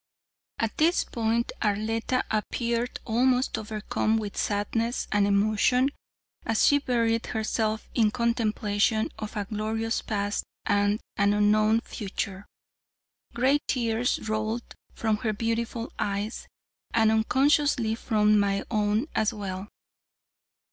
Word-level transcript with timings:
At 0.57 0.77
this 0.79 1.03
point 1.03 1.51
Arletta 1.61 2.23
appeared 2.31 2.99
almost 3.05 3.55
overcome 3.55 4.17
with 4.17 4.35
sadness 4.35 5.07
and 5.11 5.27
emotion 5.27 5.89
as 6.43 6.65
she 6.65 6.79
buried 6.79 7.27
herself 7.27 7.87
in 7.93 8.09
contemplation 8.09 9.11
of 9.19 9.37
a 9.37 9.45
glorious 9.45 10.01
past 10.01 10.43
and 10.65 10.99
an 11.17 11.33
unknown 11.33 11.81
future. 11.81 12.47
Great 13.35 13.61
tears 13.67 14.27
rolled 14.27 14.73
from 14.95 15.17
her 15.17 15.33
beautiful 15.33 15.93
eyes, 15.99 16.47
and 16.95 17.11
unconsciously 17.11 17.93
from 17.93 18.39
my 18.39 18.63
own 18.71 19.05
as 19.13 19.31
well. 19.31 19.67